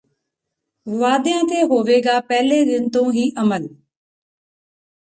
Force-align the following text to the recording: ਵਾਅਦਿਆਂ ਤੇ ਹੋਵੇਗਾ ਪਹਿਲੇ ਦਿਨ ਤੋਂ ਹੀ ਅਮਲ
ਵਾਅਦਿਆਂ 0.87 1.43
ਤੇ 1.43 1.61
ਹੋਵੇਗਾ 1.63 2.19
ਪਹਿਲੇ 2.19 2.63
ਦਿਨ 2.65 2.89
ਤੋਂ 2.89 3.11
ਹੀ 3.13 3.31
ਅਮਲ 3.41 3.67